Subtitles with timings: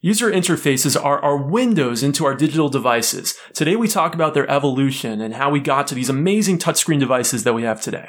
[0.00, 3.36] User interfaces are our windows into our digital devices.
[3.52, 7.42] Today we talk about their evolution and how we got to these amazing touchscreen devices
[7.42, 8.08] that we have today.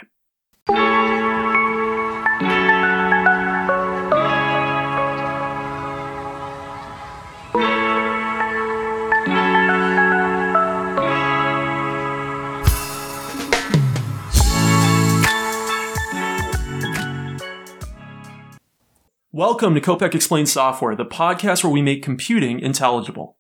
[19.40, 23.38] Welcome to Kopec Explains Software, the podcast where we make computing intelligible.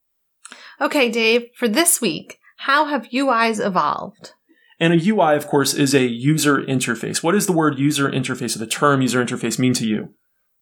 [0.80, 4.31] Okay, Dave, for this week, how have UIs evolved?
[4.80, 7.22] And a UI, of course, is a user interface.
[7.22, 10.13] What does the word user interface or the term user interface mean to you?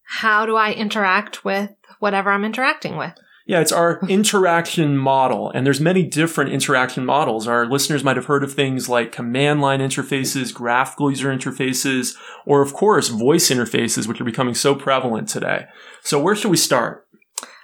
[0.05, 3.13] How do I interact with whatever I'm interacting with?
[3.47, 7.47] Yeah, it's our interaction model, and there's many different interaction models.
[7.47, 12.15] Our listeners might have heard of things like command line interfaces, graphical user interfaces,
[12.45, 15.65] or of course, voice interfaces, which are becoming so prevalent today.
[16.03, 17.05] So where should we start?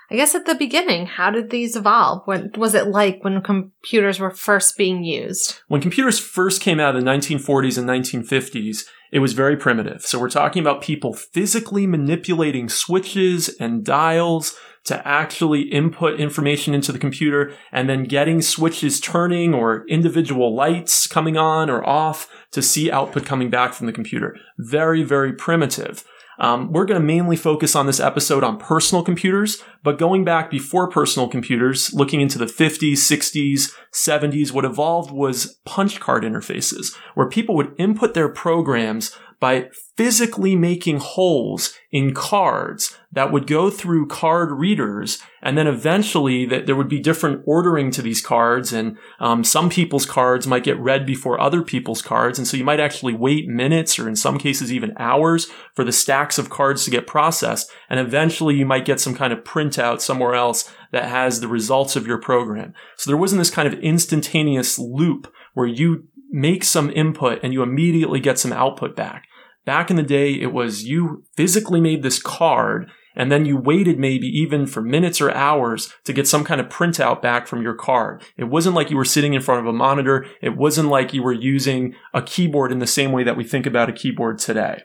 [0.10, 2.22] I guess at the beginning, how did these evolve?
[2.26, 5.60] What was it like when computers were first being used?
[5.68, 10.04] When computers first came out in the 1940s and 1950s, it was very primitive.
[10.04, 16.92] So we're talking about people physically manipulating switches and dials to actually input information into
[16.92, 22.62] the computer and then getting switches turning or individual lights coming on or off to
[22.62, 24.36] see output coming back from the computer.
[24.58, 26.04] Very, very primitive.
[26.40, 30.50] Um, we're going to mainly focus on this episode on personal computers, but going back
[30.50, 36.96] before personal computers, looking into the 50s, 60s, 70s, what evolved was punch card interfaces,
[37.14, 43.70] where people would input their programs by physically making holes in cards that would go
[43.70, 48.72] through card readers and then eventually that there would be different ordering to these cards
[48.72, 52.64] and um, some people's cards might get read before other people's cards and so you
[52.64, 56.86] might actually wait minutes or in some cases even hours for the stacks of cards
[56.86, 61.10] to get processed and eventually you might get some kind of printout somewhere else that
[61.10, 62.74] has the results of your program.
[62.96, 67.62] So there wasn't this kind of instantaneous loop where you make some input and you
[67.62, 69.28] immediately get some output back
[69.66, 74.00] Back in the day, it was you physically made this card and then you waited
[74.00, 77.76] maybe even for minutes or hours to get some kind of printout back from your
[77.76, 78.24] card.
[78.38, 80.26] It wasn't like you were sitting in front of a monitor.
[80.42, 83.66] It wasn't like you were using a keyboard in the same way that we think
[83.66, 84.84] about a keyboard today.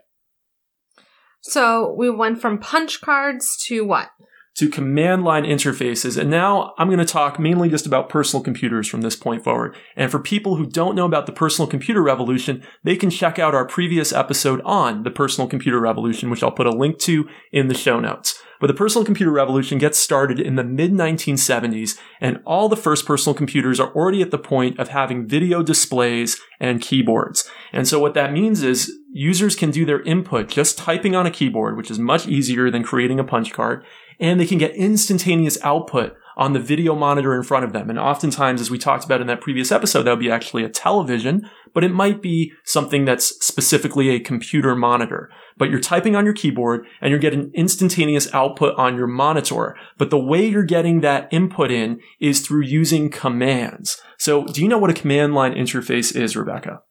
[1.40, 4.08] So we went from punch cards to what?
[4.58, 6.18] To command line interfaces.
[6.18, 9.76] And now I'm going to talk mainly just about personal computers from this point forward.
[9.94, 13.54] And for people who don't know about the personal computer revolution, they can check out
[13.54, 17.68] our previous episode on the personal computer revolution, which I'll put a link to in
[17.68, 18.36] the show notes.
[18.60, 23.06] But the personal computer revolution gets started in the mid 1970s, and all the first
[23.06, 27.48] personal computers are already at the point of having video displays and keyboards.
[27.72, 31.30] And so what that means is users can do their input just typing on a
[31.30, 33.84] keyboard, which is much easier than creating a punch card
[34.20, 37.90] and they can get instantaneous output on the video monitor in front of them.
[37.90, 40.68] And oftentimes, as we talked about in that previous episode, that would be actually a
[40.68, 45.30] television, but it might be something that's specifically a computer monitor.
[45.56, 49.76] But you're typing on your keyboard and you're getting instantaneous output on your monitor.
[49.98, 54.00] But the way you're getting that input in is through using commands.
[54.16, 56.82] So do you know what a command line interface is, Rebecca?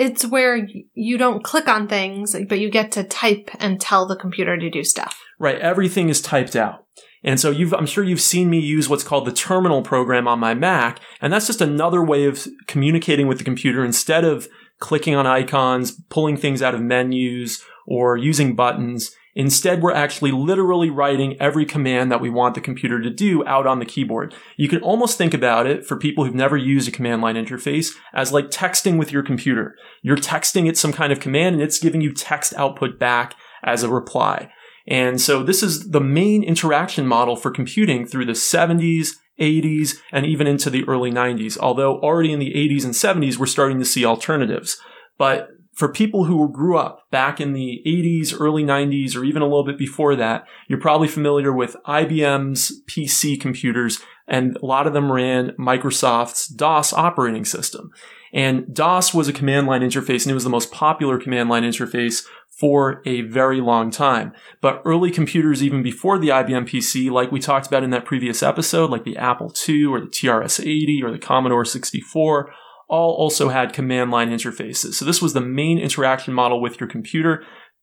[0.00, 4.16] It's where you don't click on things, but you get to type and tell the
[4.16, 5.20] computer to do stuff.
[5.38, 5.58] Right.
[5.58, 6.86] Everything is typed out.
[7.22, 10.54] And so I'm sure you've seen me use what's called the terminal program on my
[10.54, 11.00] Mac.
[11.20, 15.92] And that's just another way of communicating with the computer instead of clicking on icons,
[16.08, 19.14] pulling things out of menus, or using buttons.
[19.34, 23.66] Instead, we're actually literally writing every command that we want the computer to do out
[23.66, 24.34] on the keyboard.
[24.56, 27.94] You can almost think about it for people who've never used a command line interface
[28.12, 29.76] as like texting with your computer.
[30.02, 33.82] You're texting it some kind of command and it's giving you text output back as
[33.82, 34.50] a reply.
[34.88, 39.10] And so this is the main interaction model for computing through the 70s,
[39.40, 41.56] 80s, and even into the early 90s.
[41.56, 44.78] Although already in the 80s and 70s, we're starting to see alternatives.
[45.18, 49.46] But for people who grew up back in the 80s, early 90s, or even a
[49.46, 53.98] little bit before that, you're probably familiar with IBM's PC computers,
[54.28, 57.90] and a lot of them ran Microsoft's DOS operating system.
[58.34, 61.62] And DOS was a command line interface, and it was the most popular command line
[61.62, 64.32] interface for a very long time.
[64.60, 68.42] But early computers, even before the IBM PC, like we talked about in that previous
[68.42, 72.52] episode, like the Apple II or the TRS-80 or the Commodore 64,
[72.90, 74.94] all also had command line interfaces.
[74.94, 77.42] So this was the main interaction model with your computer.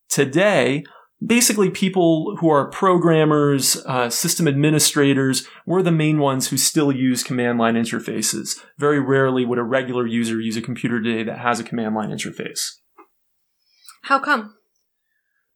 [0.09, 0.83] Today,
[1.25, 7.23] basically people who are programmers, uh, system administrators, were the main ones who still use
[7.23, 8.59] command line interfaces.
[8.77, 12.09] Very rarely would a regular user use a computer today that has a command line
[12.09, 12.75] interface.
[14.03, 14.53] How come?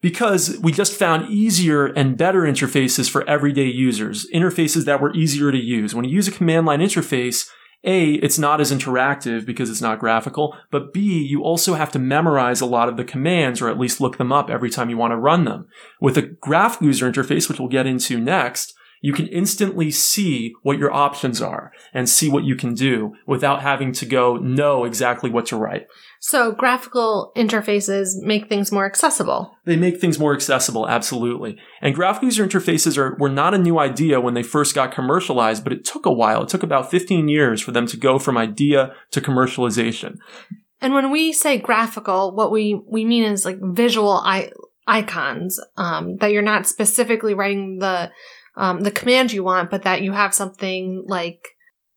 [0.01, 5.51] because we just found easier and better interfaces for everyday users, interfaces that were easier
[5.51, 5.94] to use.
[5.94, 7.48] When you use a command line interface,
[7.83, 11.99] a, it's not as interactive because it's not graphical, but B, you also have to
[11.99, 14.97] memorize a lot of the commands or at least look them up every time you
[14.97, 15.67] want to run them.
[15.99, 20.77] With a graph user interface, which we'll get into next, you can instantly see what
[20.77, 25.30] your options are and see what you can do without having to go know exactly
[25.30, 25.88] what to write.
[26.19, 29.57] So graphical interfaces make things more accessible.
[29.65, 31.57] They make things more accessible, absolutely.
[31.81, 35.63] And graphical user interfaces are were not a new idea when they first got commercialized,
[35.63, 36.44] but it took a while.
[36.44, 40.18] It took about 15 years for them to go from idea to commercialization.
[40.80, 44.51] And when we say graphical, what we, we mean is like visual I-
[44.88, 48.12] icons, um, that you're not specifically writing the,
[48.56, 51.48] um, the command you want, but that you have something like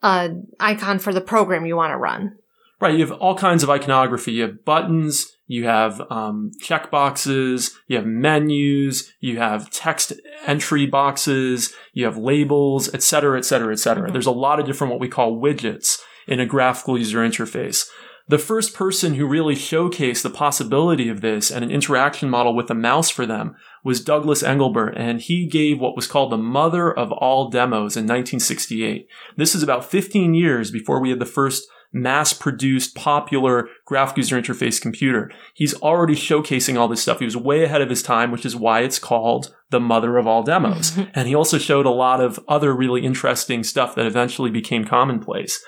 [0.03, 0.31] a
[0.61, 2.37] icon for the program you want to run.
[2.81, 4.33] Right, you have all kinds of iconography.
[4.33, 10.13] You have buttons, you have um, checkboxes, you have menus, you have text
[10.45, 14.05] entry boxes, you have labels, et cetera, et cetera, et cetera.
[14.05, 14.13] Mm-hmm.
[14.13, 17.87] There's a lot of different what we call widgets in a graphical user interface.
[18.27, 22.71] The first person who really showcased the possibility of this and an interaction model with
[22.71, 23.55] a mouse for them
[23.85, 28.05] was Douglas Engelbart, and he gave what was called the mother of all demos in
[28.05, 29.07] 1968.
[29.37, 34.41] This is about 15 years before we had the first mass produced popular graphic user
[34.41, 35.31] interface computer.
[35.55, 37.19] He's already showcasing all this stuff.
[37.19, 40.27] He was way ahead of his time, which is why it's called the mother of
[40.27, 40.99] all demos.
[41.15, 45.63] and he also showed a lot of other really interesting stuff that eventually became commonplace.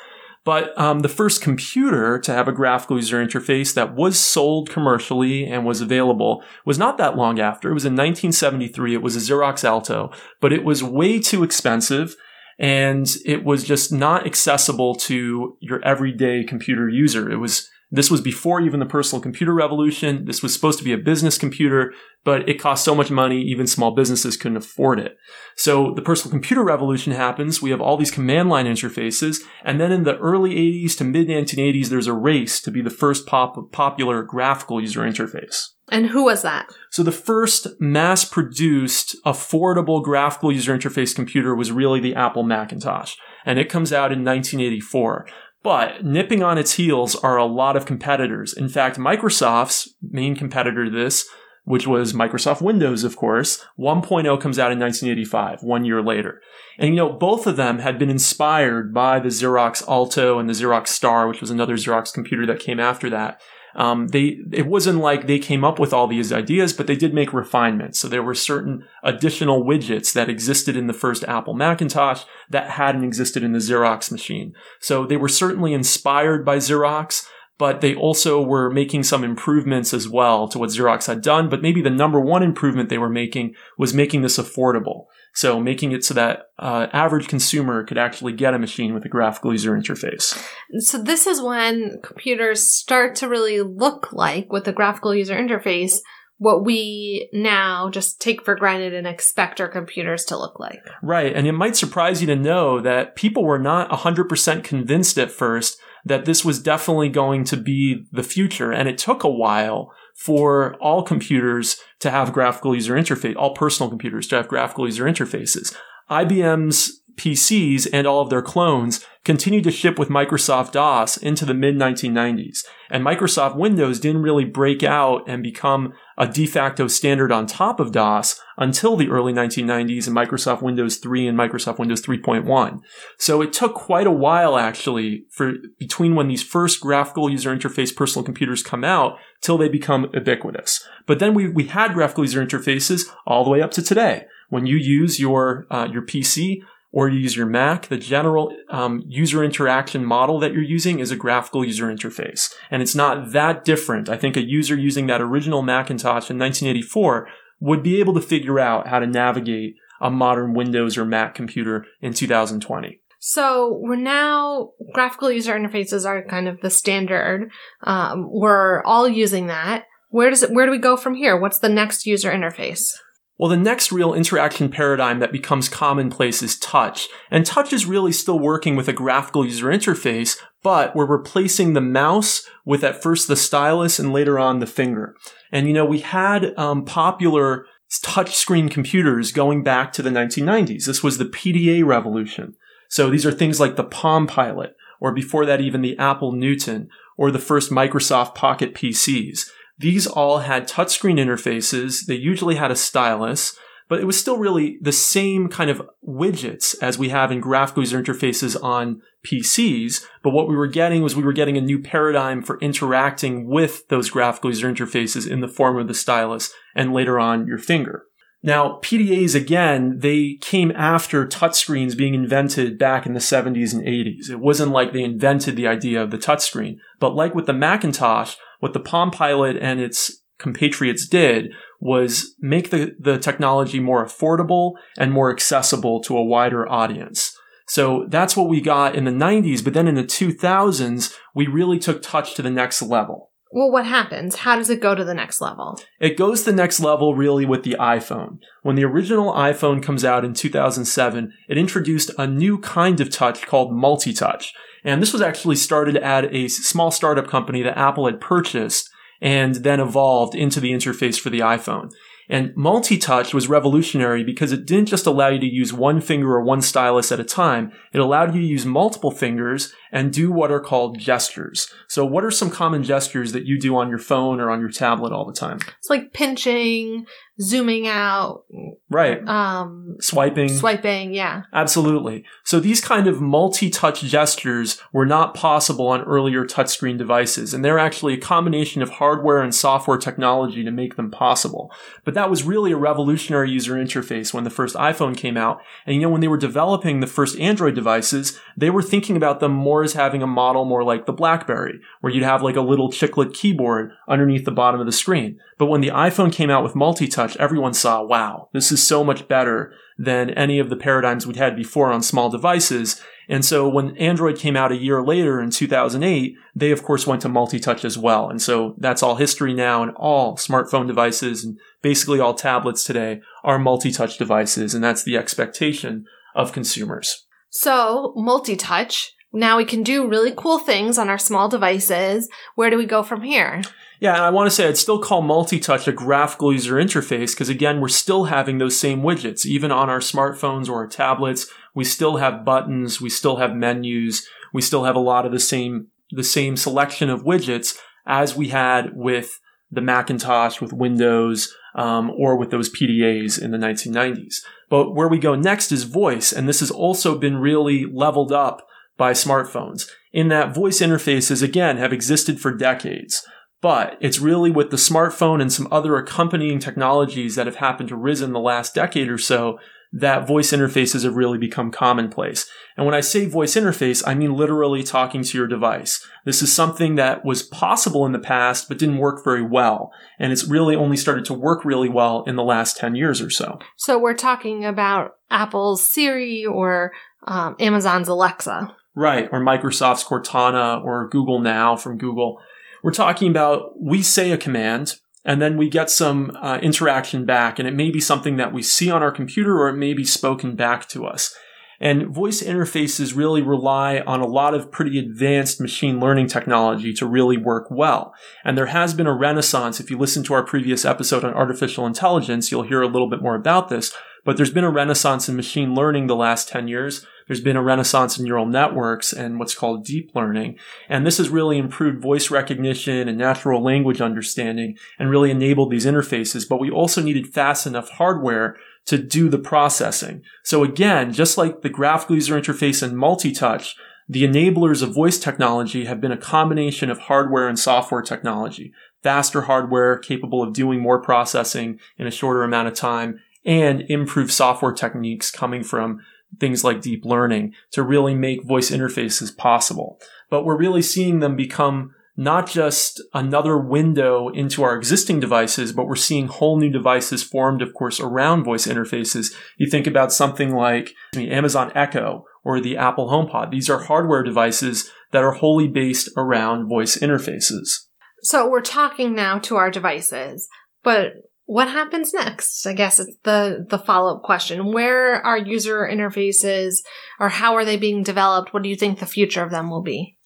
[0.46, 5.44] But um, the first computer to have a graphical user interface that was sold commercially
[5.44, 7.69] and was available was not that long after.
[7.69, 8.94] It was in 1973.
[8.94, 12.14] It was a Xerox Alto, but it was way too expensive
[12.60, 17.28] and it was just not accessible to your everyday computer user.
[17.28, 20.25] It was this was before even the personal computer revolution.
[20.25, 21.93] This was supposed to be a business computer,
[22.25, 25.17] but it cost so much money, even small businesses couldn't afford it.
[25.56, 27.62] So the personal computer revolution happens.
[27.62, 29.41] We have all these command line interfaces.
[29.65, 32.91] And then in the early 80s to mid 1980s, there's a race to be the
[32.91, 35.69] first pop- popular graphical user interface.
[35.91, 36.67] And who was that?
[36.91, 43.15] So the first mass produced affordable graphical user interface computer was really the Apple Macintosh.
[43.44, 45.29] And it comes out in 1984.
[45.66, 48.52] But nipping on its heels are a lot of competitors.
[48.52, 51.28] In fact, Microsoft's main competitor to this,
[51.64, 56.40] which was Microsoft Windows, of course, 1.0 comes out in 1985, one year later.
[56.78, 60.52] And you know, both of them had been inspired by the Xerox Alto and the
[60.52, 63.40] Xerox Star, which was another Xerox computer that came after that.
[63.76, 67.12] Um, they it wasn't like they came up with all these ideas, but they did
[67.12, 68.00] make refinements.
[68.00, 73.05] So there were certain additional widgets that existed in the first Apple Macintosh that hadn't
[73.05, 74.55] existed in the Xerox machine.
[74.81, 77.26] So they were certainly inspired by Xerox,
[77.58, 81.50] but they also were making some improvements as well to what Xerox had done.
[81.50, 85.05] But maybe the number one improvement they were making was making this affordable.
[85.37, 89.09] So making it so that uh, average consumer could actually get a machine with a
[89.11, 90.35] graphical user interface.
[90.79, 95.99] So this is when computers start to really look like with a graphical user interface
[96.38, 100.81] what we now just take for granted and expect our computers to look like.
[101.03, 101.35] Right.
[101.35, 105.79] And it might surprise you to know that people were not 100% convinced at first
[106.05, 108.71] that this was definitely going to be the future.
[108.71, 113.91] And it took a while for all computers to have graphical user interface, all personal
[113.91, 115.76] computers to have graphical user interfaces.
[116.08, 121.52] IBM's PCs and all of their clones continued to ship with Microsoft DOS into the
[121.52, 122.64] mid 1990s.
[122.88, 127.80] And Microsoft Windows didn't really break out and become a de facto standard on top
[127.80, 132.78] of DOS until the early 1990s and Microsoft Windows 3 and Microsoft Windows 3.1.
[133.18, 137.94] So it took quite a while actually for between when these first graphical user interface
[137.94, 140.87] personal computers come out till they become ubiquitous.
[141.04, 144.26] But then we, we had graphical user interfaces all the way up to today.
[144.49, 146.61] When you use your, uh, your PC,
[146.97, 151.11] or you use your Mac, the general um, user interaction model that you're using is
[151.11, 152.50] a graphical user interface.
[152.71, 154.09] And it's not that different.
[154.09, 157.29] I think a user using that original Macintosh in 1984
[157.61, 161.85] would be able to figure out how to navigate a modern Windows or Mac computer
[162.00, 162.99] in 2020.
[163.19, 167.50] So we're now graphical user interfaces are kind of the standard.
[167.83, 169.85] Um, we're all using that.
[170.09, 170.50] Where does it?
[170.50, 171.38] Where do we go from here?
[171.38, 172.95] What's the next user interface?
[173.38, 177.09] Well, the next real interaction paradigm that becomes commonplace is touch.
[177.31, 181.83] And touch is really still working with a graphical user interface, but we're replacing the
[181.83, 185.14] mouse with at first the stylus and later on the finger.
[185.52, 187.66] And you know, we had um, popular
[188.02, 190.87] touchscreen computers going back to the 1990s.
[190.87, 192.55] This was the PDA revolution.
[192.88, 196.88] So these are things like the Palm Pilot, or before that even the Apple Newton,
[197.16, 199.50] or the first Microsoft Pocket PCs.
[199.78, 202.06] These all had touchscreen interfaces.
[202.06, 203.56] They usually had a stylus,
[203.88, 207.83] but it was still really the same kind of widgets as we have in graphical
[207.83, 210.04] user interfaces on PCs.
[210.23, 213.87] But what we were getting was we were getting a new paradigm for interacting with
[213.88, 218.04] those graphical user interfaces in the form of the stylus and later on your finger.
[218.47, 224.31] Now, PDAs again, they came after touchscreens being invented back in the 70s and 80s.
[224.31, 226.76] It wasn't like they invented the idea of the touchscreen.
[227.00, 231.50] But like with the Macintosh, what the Palm Pilot and its compatriots did
[231.81, 237.37] was make the, the technology more affordable and more accessible to a wider audience.
[237.67, 241.81] So that's what we got in the 90s, but then in the 2000s, we really
[241.81, 243.33] took touch to the next level.
[243.50, 244.37] Well, what happens?
[244.37, 245.81] How does it go to the next level?
[246.00, 248.38] It goes to the next level really with the iPhone.
[248.62, 253.47] When the original iPhone comes out in 2007, it introduced a new kind of touch
[253.47, 254.53] called multi-touch.
[254.85, 259.57] And this was actually started at a small startup company that Apple had purchased and
[259.57, 261.91] then evolved into the interface for the iPhone.
[262.28, 266.42] And multi-touch was revolutionary because it didn't just allow you to use one finger or
[266.42, 267.73] one stylus at a time.
[267.92, 271.73] It allowed you to use multiple fingers and do what are called gestures.
[271.88, 274.71] So what are some common gestures that you do on your phone or on your
[274.71, 275.59] tablet all the time?
[275.78, 277.06] It's like pinching,
[277.40, 278.45] zooming out,
[278.88, 279.26] Right.
[279.28, 280.49] um, Swiping.
[280.49, 281.12] swiping.
[281.12, 281.43] Yeah.
[281.52, 282.25] Absolutely.
[282.45, 287.78] So these kind of multi-touch gestures were not possible on earlier touchscreen devices, and they're
[287.78, 291.71] actually a combination of hardware and software technology to make them possible.
[292.05, 295.61] But that was really a revolutionary user interface when the first iPhone came out.
[295.85, 299.40] And you know, when they were developing the first Android devices, they were thinking about
[299.40, 302.61] them more as having a model more like the BlackBerry, where you'd have like a
[302.61, 305.38] little chiclet keyboard underneath the bottom of the screen.
[305.58, 309.26] But when the iPhone came out with multi-touch, everyone saw, wow, this is so much
[309.26, 313.00] better than any of the paradigms we'd had before on small devices.
[313.28, 317.22] And so when Android came out a year later in 2008, they of course went
[317.22, 318.28] to multi-touch as well.
[318.28, 323.22] And so that's all history now and all smartphone devices and basically all tablets today
[323.42, 324.75] are multi-touch devices.
[324.75, 327.26] And that's the expectation of consumers.
[327.48, 329.14] So multi-touch.
[329.32, 332.28] Now we can do really cool things on our small devices.
[332.54, 333.62] Where do we go from here?
[334.00, 337.49] Yeah, and I want to say I'd still call multi-touch a graphical user interface because
[337.49, 339.47] again, we're still having those same widgets.
[339.47, 344.26] Even on our smartphones or our tablets, we still have buttons, we still have menus,
[344.53, 347.76] we still have a lot of the same the same selection of widgets
[348.07, 353.59] as we had with the Macintosh, with Windows, um, or with those PDAs in the
[353.59, 354.37] 1990s.
[354.69, 358.67] But where we go next is voice, and this has also been really leveled up
[358.97, 359.88] by smartphones.
[360.12, 363.26] In that voice interfaces, again, have existed for decades.
[363.62, 367.96] But it's really with the smartphone and some other accompanying technologies that have happened to
[367.96, 369.58] risen the last decade or so
[369.92, 372.48] that voice interfaces have really become commonplace.
[372.76, 376.06] And when I say voice interface, I mean literally talking to your device.
[376.25, 379.92] This is something that was possible in the past, but didn't work very well.
[380.18, 383.30] And it's really only started to work really well in the last 10 years or
[383.30, 383.58] so.
[383.76, 386.92] So we're talking about Apple's Siri or
[387.26, 388.75] um, Amazon's Alexa.
[388.94, 389.28] Right.
[389.32, 392.38] Or Microsoft's Cortana or Google Now from Google.
[392.87, 397.59] We're talking about we say a command and then we get some uh, interaction back
[397.59, 400.05] and it may be something that we see on our computer or it may be
[400.05, 401.35] spoken back to us.
[401.81, 407.09] And voice interfaces really rely on a lot of pretty advanced machine learning technology to
[407.09, 408.14] really work well.
[408.45, 409.81] And there has been a renaissance.
[409.81, 413.21] If you listen to our previous episode on artificial intelligence, you'll hear a little bit
[413.21, 413.93] more about this.
[414.25, 417.05] But there's been a renaissance in machine learning the last 10 years.
[417.26, 420.59] There's been a renaissance in neural networks and what's called deep learning.
[420.88, 425.87] And this has really improved voice recognition and natural language understanding and really enabled these
[425.87, 426.49] interfaces.
[426.49, 428.56] But we also needed fast enough hardware
[428.87, 430.23] to do the processing.
[430.45, 433.75] So again, just like the graphical user interface and multi-touch,
[434.09, 438.73] the enablers of voice technology have been a combination of hardware and software technology.
[439.02, 444.33] Faster hardware capable of doing more processing in a shorter amount of time and improved
[444.33, 446.00] software techniques coming from
[446.40, 449.99] things like deep learning to really make voice interfaces possible.
[450.31, 455.87] But we're really seeing them become not just another window into our existing devices, but
[455.87, 459.35] we're seeing whole new devices formed, of course, around voice interfaces.
[459.59, 463.50] You think about something like Amazon Echo or the Apple HomePod.
[463.50, 467.87] These are hardware devices that are wholly based around voice interfaces.
[468.23, 470.49] So we're talking now to our devices,
[470.83, 471.12] but
[471.47, 472.67] what happens next?
[472.67, 474.73] I guess it's the the follow-up question.
[474.73, 476.83] Where are user interfaces
[477.19, 478.53] or how are they being developed?
[478.53, 480.17] What do you think the future of them will be?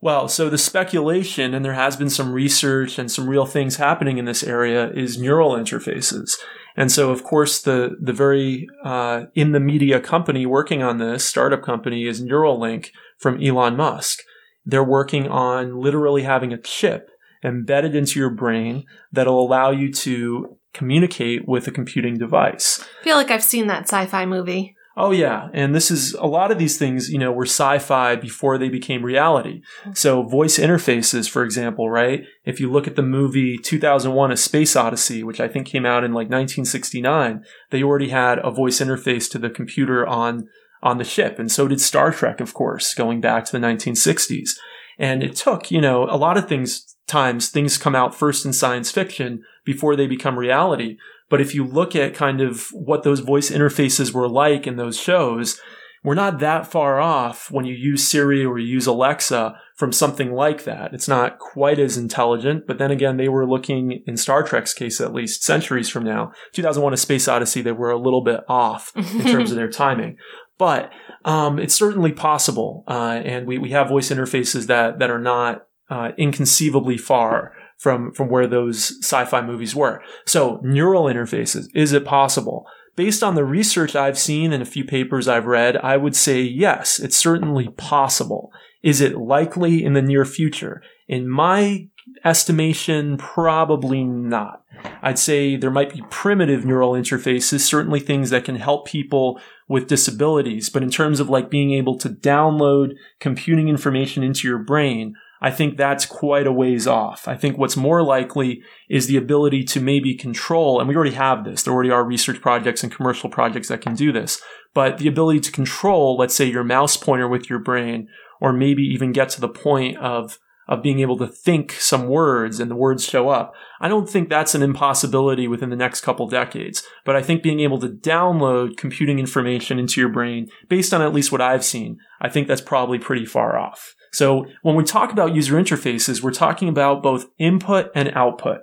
[0.00, 4.18] Well, so the speculation, and there has been some research and some real things happening
[4.18, 6.36] in this area, is neural interfaces.
[6.76, 11.24] And so, of course, the the very uh, in the media company working on this
[11.24, 14.20] startup company is Neuralink from Elon Musk.
[14.64, 17.08] They're working on literally having a chip
[17.42, 22.84] embedded into your brain that'll allow you to communicate with a computing device.
[23.00, 24.76] I feel like I've seen that sci-fi movie.
[25.00, 28.58] Oh yeah, and this is a lot of these things, you know, were sci-fi before
[28.58, 29.60] they became reality.
[29.82, 29.92] Mm-hmm.
[29.92, 32.24] So voice interfaces, for example, right?
[32.44, 36.02] If you look at the movie 2001 A Space Odyssey, which I think came out
[36.02, 40.48] in like 1969, they already had a voice interface to the computer on
[40.82, 44.50] on the ship, and so did Star Trek, of course, going back to the 1960s.
[44.98, 48.52] And it took, you know, a lot of things times things come out first in
[48.52, 50.96] science fiction before they become reality.
[51.28, 54.98] But if you look at kind of what those voice interfaces were like in those
[54.98, 55.60] shows,
[56.04, 60.32] we're not that far off when you use Siri or you use Alexa from something
[60.32, 60.94] like that.
[60.94, 65.00] It's not quite as intelligent, but then again, they were looking, in Star Trek's case
[65.00, 66.32] at least, centuries from now.
[66.52, 70.16] 2001 A Space Odyssey, they were a little bit off in terms of their timing.
[70.56, 70.90] But
[71.24, 75.67] um, it's certainly possible, uh, and we, we have voice interfaces that, that are not
[75.90, 80.02] uh, inconceivably far from from where those sci-fi movies were.
[80.26, 82.66] So neural interfaces, is it possible?
[82.96, 86.40] Based on the research I've seen and a few papers I've read, I would say
[86.40, 88.52] yes, it's certainly possible.
[88.82, 90.82] Is it likely in the near future?
[91.06, 91.88] In my
[92.24, 94.64] estimation, probably not.
[95.02, 99.88] I'd say there might be primitive neural interfaces, certainly things that can help people with
[99.88, 105.14] disabilities, but in terms of like being able to download computing information into your brain,
[105.40, 107.28] I think that's quite a ways off.
[107.28, 111.44] I think what's more likely is the ability to maybe control, and we already have
[111.44, 111.62] this.
[111.62, 114.40] There already are research projects and commercial projects that can do this,
[114.74, 118.08] but the ability to control, let's say your mouse pointer with your brain,
[118.40, 122.60] or maybe even get to the point of of being able to think some words
[122.60, 123.54] and the words show up.
[123.80, 127.60] I don't think that's an impossibility within the next couple decades, but I think being
[127.60, 131.98] able to download computing information into your brain based on at least what I've seen,
[132.20, 133.94] I think that's probably pretty far off.
[134.12, 138.60] So when we talk about user interfaces, we're talking about both input and output.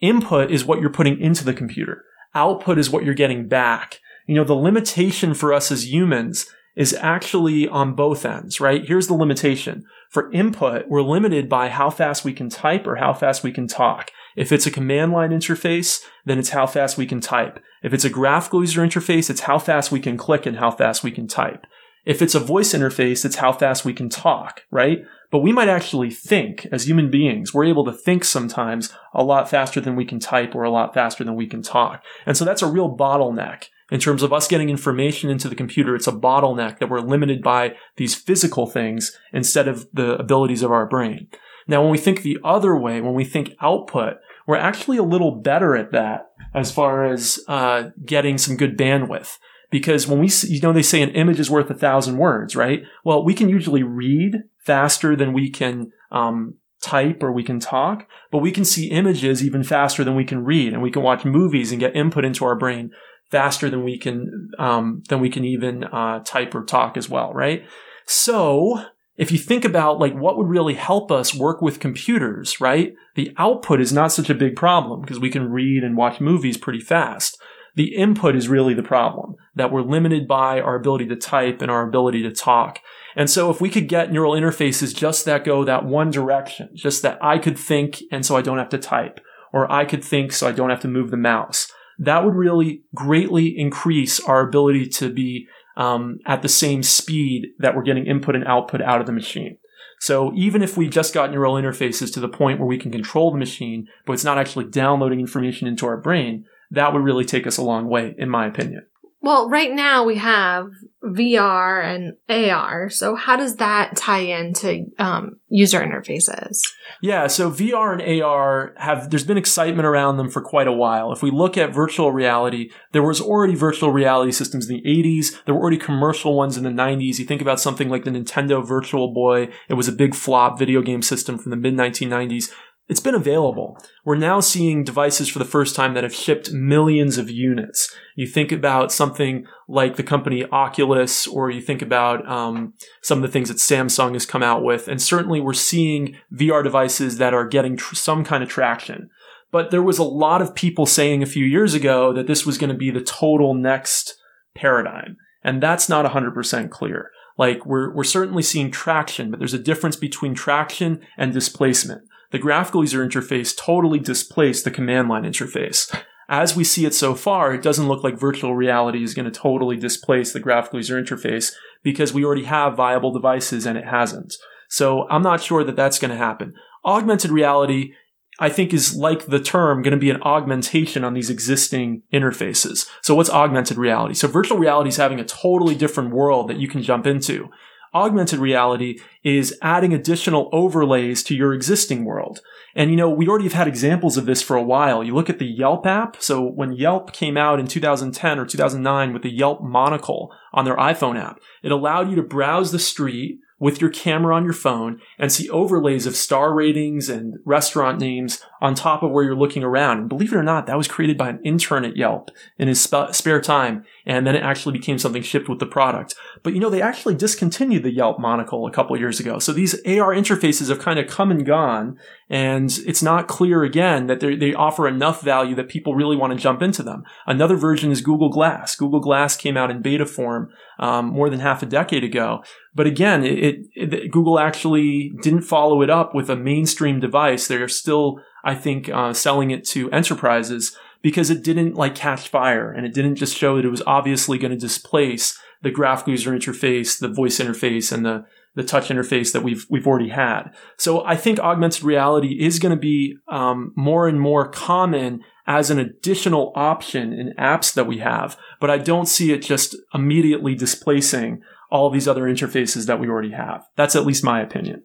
[0.00, 2.04] Input is what you're putting into the computer.
[2.34, 4.00] Output is what you're getting back.
[4.26, 8.86] You know, the limitation for us as humans is actually on both ends, right?
[8.86, 9.84] Here's the limitation.
[10.10, 13.66] For input, we're limited by how fast we can type or how fast we can
[13.66, 14.10] talk.
[14.36, 17.62] If it's a command line interface, then it's how fast we can type.
[17.82, 21.04] If it's a graphical user interface, it's how fast we can click and how fast
[21.04, 21.66] we can type.
[22.04, 25.04] If it's a voice interface, it's how fast we can talk, right?
[25.30, 27.54] But we might actually think as human beings.
[27.54, 30.94] We're able to think sometimes a lot faster than we can type or a lot
[30.94, 32.02] faster than we can talk.
[32.26, 35.94] And so that's a real bottleneck in terms of us getting information into the computer.
[35.94, 40.72] It's a bottleneck that we're limited by these physical things instead of the abilities of
[40.72, 41.28] our brain.
[41.68, 44.14] Now, when we think the other way, when we think output,
[44.46, 49.38] we're actually a little better at that as far as uh, getting some good bandwidth
[49.72, 52.84] because when we, you know, they say an image is worth a thousand words, right?
[53.04, 58.06] Well, we can usually read faster than we can, um, type or we can talk,
[58.30, 61.24] but we can see images even faster than we can read and we can watch
[61.24, 62.90] movies and get input into our brain
[63.30, 67.32] faster than we can, um, than we can even, uh, type or talk as well,
[67.32, 67.64] right?
[68.04, 68.84] So,
[69.16, 72.94] if you think about like what would really help us work with computers, right?
[73.14, 76.56] The output is not such a big problem because we can read and watch movies
[76.56, 77.40] pretty fast.
[77.74, 81.70] The input is really the problem that we're limited by our ability to type and
[81.70, 82.80] our ability to talk.
[83.16, 87.02] And so if we could get neural interfaces just that go that one direction, just
[87.02, 89.20] that I could think and so I don't have to type,
[89.52, 92.82] or I could think so I don't have to move the mouse, that would really
[92.94, 98.34] greatly increase our ability to be um, at the same speed that we're getting input
[98.34, 99.58] and output out of the machine.
[100.00, 103.30] So even if we just got neural interfaces to the point where we can control
[103.30, 107.46] the machine, but it's not actually downloading information into our brain, that would really take
[107.46, 108.86] us a long way, in my opinion.
[109.22, 110.70] Well, right now we have
[111.04, 112.90] VR and AR.
[112.90, 116.58] So how does that tie into um, user interfaces?
[117.00, 121.12] Yeah, so VR and AR have there's been excitement around them for quite a while.
[121.12, 125.44] If we look at virtual reality, there was already virtual reality systems in the 80s.
[125.44, 127.18] There were already commercial ones in the 90s.
[127.18, 129.50] You think about something like the Nintendo Virtual Boy.
[129.68, 132.50] It was a big flop video game system from the mid 1990s
[132.92, 133.78] it's been available.
[134.04, 137.90] We're now seeing devices for the first time that have shipped millions of units.
[138.16, 143.22] You think about something like the company Oculus, or you think about um, some of
[143.22, 147.32] the things that Samsung has come out with, and certainly we're seeing VR devices that
[147.32, 149.08] are getting tr- some kind of traction.
[149.50, 152.58] But there was a lot of people saying a few years ago that this was
[152.58, 154.18] going to be the total next
[154.54, 157.10] paradigm, and that's not 100% clear.
[157.38, 162.38] Like we're we're certainly seeing traction, but there's a difference between traction and displacement the
[162.38, 165.94] graphical user interface totally displaced the command line interface.
[166.28, 169.40] As we see it so far, it doesn't look like virtual reality is going to
[169.40, 174.34] totally displace the graphical user interface because we already have viable devices and it hasn't.
[174.68, 176.54] So I'm not sure that that's going to happen.
[176.84, 177.92] Augmented reality
[178.38, 182.88] I think is like the term going to be an augmentation on these existing interfaces.
[183.02, 184.14] So what's augmented reality?
[184.14, 187.50] So virtual reality is having a totally different world that you can jump into.
[187.94, 192.40] Augmented reality is adding additional overlays to your existing world.
[192.74, 195.04] And you know, we already have had examples of this for a while.
[195.04, 196.16] You look at the Yelp app.
[196.22, 200.76] So when Yelp came out in 2010 or 2009 with the Yelp monocle on their
[200.76, 205.00] iPhone app, it allowed you to browse the street with your camera on your phone
[205.20, 209.62] and see overlays of star ratings and restaurant names on top of where you're looking
[209.62, 209.98] around.
[209.98, 212.80] And believe it or not, that was created by an intern at Yelp in his
[212.82, 213.84] sp- spare time.
[214.04, 216.14] And then it actually became something shipped with the product.
[216.42, 219.38] But you know, they actually discontinued the Yelp monocle a couple years ago.
[219.38, 221.98] So these AR interfaces have kind of come and gone.
[222.28, 226.38] And it's not clear again that they offer enough value that people really want to
[226.38, 227.04] jump into them.
[227.26, 228.74] Another version is Google Glass.
[228.74, 232.42] Google Glass came out in beta form um, more than half a decade ago.
[232.74, 237.46] But again, it, it, Google actually didn't follow it up with a mainstream device.
[237.46, 242.70] They're still, I think, uh, selling it to enterprises because it didn't like catch fire
[242.70, 246.32] and it didn't just show that it was obviously going to displace the graphical user
[246.32, 250.50] interface, the voice interface, and the the touch interface that we've we've already had.
[250.76, 255.70] So I think augmented reality is going to be um, more and more common as
[255.70, 260.54] an additional option in apps that we have, but I don't see it just immediately
[260.54, 263.64] displacing all these other interfaces that we already have.
[263.76, 264.82] That's at least my opinion.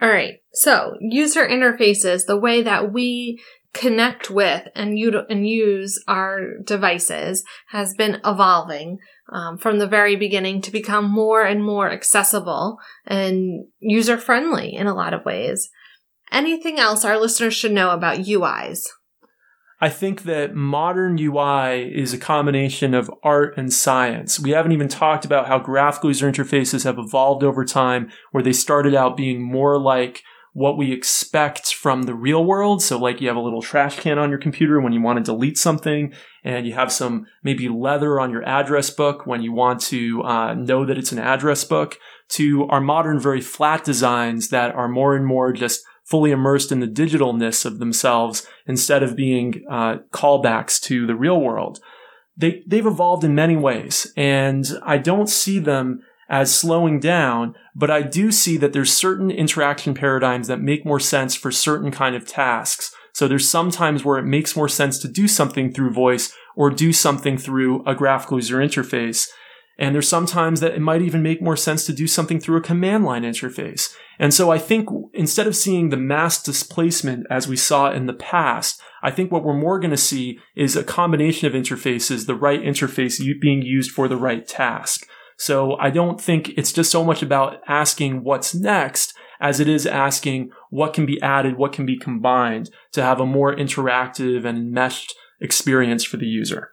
[0.00, 0.34] All right.
[0.52, 3.42] So user interfaces, the way that we
[3.74, 8.98] connect with and, u- and use our devices has been evolving
[9.32, 14.86] um, from the very beginning to become more and more accessible and user friendly in
[14.86, 15.68] a lot of ways.
[16.32, 18.80] Anything else our listeners should know about UIs?
[19.80, 24.40] I think that modern UI is a combination of art and science.
[24.40, 28.52] We haven't even talked about how graphical user interfaces have evolved over time, where they
[28.52, 30.22] started out being more like
[30.58, 32.82] what we expect from the real world.
[32.82, 35.22] So like you have a little trash can on your computer when you want to
[35.22, 39.80] delete something and you have some maybe leather on your address book when you want
[39.82, 41.96] to uh, know that it's an address book
[42.30, 46.80] to our modern, very flat designs that are more and more just fully immersed in
[46.80, 51.78] the digitalness of themselves instead of being uh, callbacks to the real world.
[52.36, 57.90] They, they've evolved in many ways and I don't see them as slowing down, but
[57.90, 62.14] I do see that there's certain interaction paradigms that make more sense for certain kind
[62.14, 62.94] of tasks.
[63.12, 66.92] So there's sometimes where it makes more sense to do something through voice or do
[66.92, 69.28] something through a graphical user interface.
[69.78, 72.62] And there's sometimes that it might even make more sense to do something through a
[72.62, 73.94] command line interface.
[74.18, 78.12] And so I think instead of seeing the mass displacement as we saw in the
[78.12, 82.34] past, I think what we're more going to see is a combination of interfaces, the
[82.34, 85.06] right interface being used for the right task.
[85.38, 89.86] So I don't think it's just so much about asking what's next as it is
[89.86, 94.72] asking what can be added, what can be combined to have a more interactive and
[94.72, 96.70] meshed experience for the user.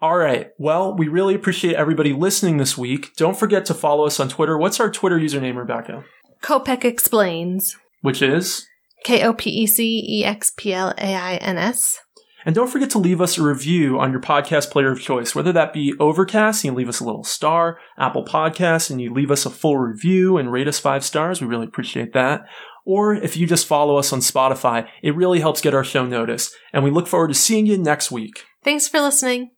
[0.00, 0.48] All right.
[0.58, 3.14] Well, we really appreciate everybody listening this week.
[3.16, 4.58] Don't forget to follow us on Twitter.
[4.58, 6.04] What's our Twitter username, Rebecca?
[6.42, 7.76] Kopec explains.
[8.02, 8.66] Which is?
[9.04, 12.00] K O P E C E X P L A I N S.
[12.44, 15.52] And don't forget to leave us a review on your podcast player of choice, whether
[15.52, 19.46] that be Overcast, you leave us a little star, Apple Podcasts, and you leave us
[19.46, 21.40] a full review and rate us five stars.
[21.40, 22.46] We really appreciate that.
[22.84, 26.54] Or if you just follow us on Spotify, it really helps get our show noticed.
[26.72, 28.44] And we look forward to seeing you next week.
[28.62, 29.53] Thanks for listening.